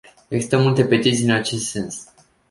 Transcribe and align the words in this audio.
Există 0.27 0.57
multe 0.57 0.85
petiții 0.85 1.25
în 1.25 1.31
acest 1.31 1.69
sens. 1.69 2.05